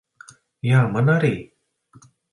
Jā, 0.69 0.79
man 0.95 1.13
arī. 1.17 1.31